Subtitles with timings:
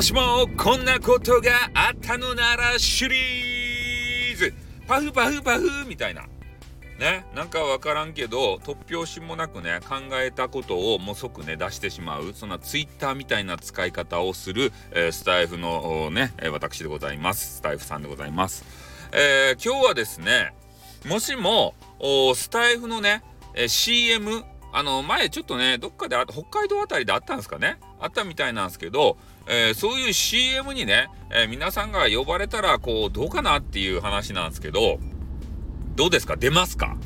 [0.00, 4.54] もしもこんなことがあったのならシリーズ。
[4.88, 6.22] パフパフパフみたいな。
[6.98, 17.56] ね、なんかわからんけど突拍子もなくね考えたことをもう即ね出してしまうそんなツイッターみたいな使い方をする、えー、スタイフのね私でございます。
[17.56, 18.64] スタイフさんでございます、
[19.12, 20.54] えー、今日はですね
[21.06, 21.74] もしも
[22.34, 23.22] スタイフのね、
[23.54, 27.76] えー、CM あの前ちょっとねどっかで北海道あたりであったんですかね。
[28.00, 34.98] あったみたいなんですけど、えー、そういう CM にね、えー、皆さんが呼ばれたらこうどうかなっていう話なんですけど
[35.96, 36.36] どうですか？
[36.36, 36.96] 出ますか？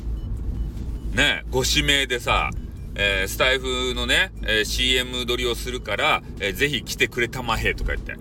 [1.13, 2.51] ねご指名でさ
[2.97, 8.15] えー、スタイフのね、え、CM 撮りをするから、えー、ぜひ来てくれたまへとか言って。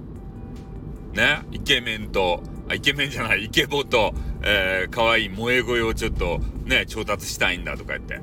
[1.12, 8.18] ね、イケメンと、あ、イケメンじゃない、イケボと、えー、可愛い萌え声をちょっとね、調達したいんだとか言って。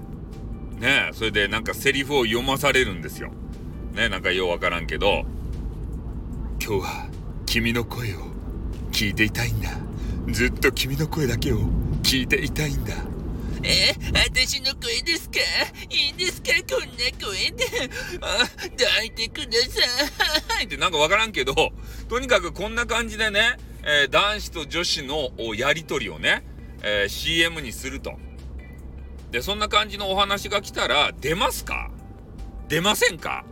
[0.81, 3.31] ね、それでなんかセリフを読まされるんですよ。
[3.94, 5.25] ね、なんかようわからんけど、
[6.64, 7.08] 今日は
[7.45, 8.20] 君の声を
[8.92, 9.70] 聞いていたいんだ。
[10.30, 11.59] ずっと君の声だけを
[12.03, 12.94] 聞いていたいんだ。
[13.64, 15.38] え私の声ですか？
[15.89, 16.50] いいんですか？
[16.70, 17.66] こんな声で。
[18.22, 20.66] あ、抱いてください。
[20.66, 21.53] ってなんかわからんけど、
[22.08, 26.44] とにかくこんな感じでね、えー、男子と女子のやりとりをね、
[26.81, 28.14] えー、CM にすると。
[29.31, 31.92] で、そんな感じのお話が来たら、出ますか？
[32.67, 33.44] 出ませんか？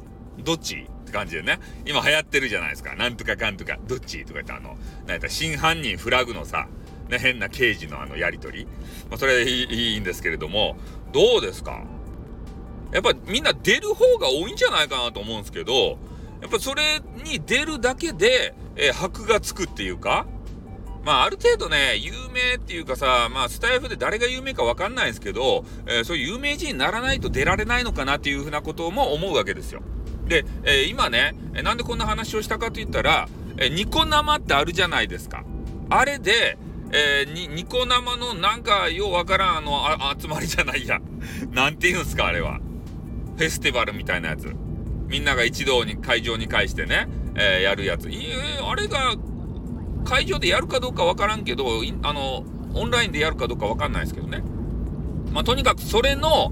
[0.44, 0.76] どっち？
[0.76, 1.60] って感じでね。
[1.86, 2.96] 今流行ってるじゃないですか。
[2.96, 4.22] なんとかかんとか、どっち？
[4.26, 6.68] とか言ってあの、なんやった真犯人フラグのさ、
[7.10, 8.66] ね、変な刑事のあのやりとり。
[9.10, 10.78] まあ、それいいんですけれども、
[11.12, 11.84] どうですか
[12.92, 15.98] やっぱみんな出る方が多いんじゃないかなと思うんですけど、
[16.42, 20.26] やっぱそれに出るだけで、えー、箔がつくっていうか、
[21.04, 29.82] まあ、ある程度ね、有名っていうかさ、まあ、スタイフで誰が有名かわかんないですけど、えー、そういう有名人にならないと出られないのかなっていうふうなことも思うわけですよ。
[30.30, 33.28] で、えー、今ね、なんでこんな話をしたかと言ったら、
[33.58, 35.44] えー、ニコ生ってあるじゃないですか。
[35.90, 36.58] あれで、
[36.92, 41.02] えー、ニコ生のなんかようわからんあのあ 集まりじゃないや。
[41.52, 42.60] なんて言うんすか、あれは。
[43.38, 44.54] フェスティバルみたいなやつ。
[45.08, 48.10] みんなが一堂に会場に返してね、えー、やるやつ。
[48.10, 49.16] いえあれが
[50.06, 52.46] 会場でやるかどうかわからんけど、あの、
[52.76, 54.44] オンラインでやるかどうかわかんないですけどね。
[55.32, 56.52] まあ、とにかくそれの、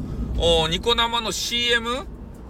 [0.69, 2.07] ニコ生の CM?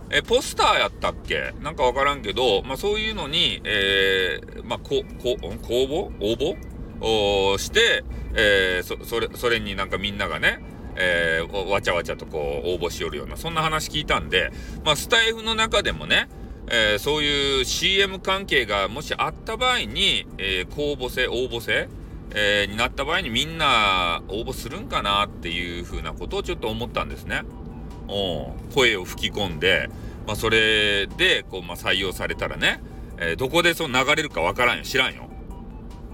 [0.09, 1.53] え、ポスターやったっけ？
[1.61, 5.95] なんかわからんけど、まあ、そういうのに、えー、まあ、こ、こ、公募？
[6.19, 6.57] 応募？
[6.99, 8.03] をして、
[8.33, 10.59] えー、そ、それ、それになんかみんながね、
[10.95, 14.51] えー、わちゃわちゃとこう応募しよるような、そんな話聞いたんで、
[14.83, 16.27] まあ、スタイフの中でもね、
[16.69, 21.87] えー、そういう CM 関係がもしあった場合に、えー、公募制、応募制、
[22.33, 27.43] えー、になった場合にみんな応募するんかなっていうふうなことをちょっと思ったんですね。
[28.73, 29.89] 声を吹き込んで、
[30.25, 32.81] まあ、それでこう、まあ、採用されたらね、
[33.19, 34.83] えどこでその流れるかわからんよ。
[34.83, 35.29] 知らんよ。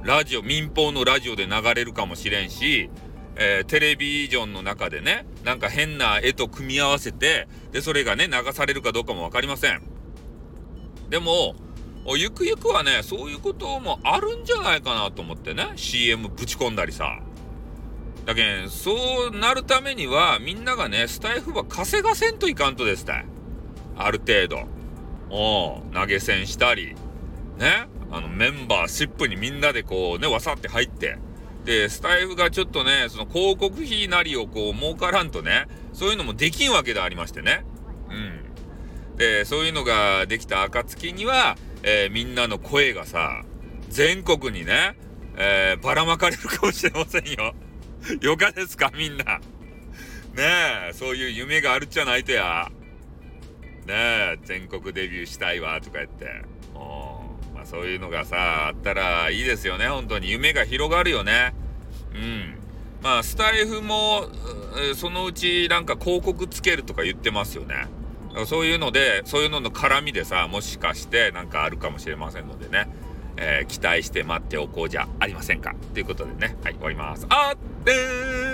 [0.03, 2.89] ラジオ、民放のラジオで流れるかもしれんし、
[3.35, 9.81] えー、テレビジョンの中でね、なんか変な絵と組み合わせて、で、それがね、流されるかどうかもわかりません。
[11.09, 11.55] でも、
[12.17, 17.19] ゆくゆくはね、そういうこともあるんじゃないかなと思ってね、CM ぶち込んだりさ。
[18.25, 23.23] だけん、そうなるためには、みんながね、スタイフは稼がせんといかんとですた
[23.97, 24.67] ある程度。
[25.29, 26.95] お投げ銭したり、
[27.57, 31.17] ね、あの、メンバーシップにみんなでこうね、わさって入って、
[31.65, 37.65] で、スタイフがちょっとね、その広告費なりをこう儲からんとね、そういうのもできんわけでありましてね。
[38.09, 39.17] うん。
[39.17, 43.43] で、そういうのができた暁には、えー、みんなの声がさ、
[43.89, 44.97] 全国にね、
[45.35, 47.53] えー、ばらまかれるかもしれませんよ。
[48.21, 49.39] よかですか、みんな。
[50.33, 52.69] ねえ、そういう夢があるっちゃないとや。
[53.85, 56.43] ねえ、全国デビューしたいわ、とか言って。
[56.73, 60.31] もうまあ、そういうのがさ、あったらいいですよね、本当に。
[60.31, 61.53] 夢が広がるよね。
[62.13, 62.55] うん。
[63.01, 64.27] まあ、スタイフも、
[64.95, 67.87] そのうちなんか広告つけるとか言ってますよね。
[68.47, 72.87] そういうので、そういうのの絡みでさ、もしかしてなんかあるかもしれませんのでね、
[73.37, 75.75] えー、期待して待っておこうじゃありませんか。
[75.93, 77.25] ということでね、はい、終わります。
[77.29, 78.52] あってー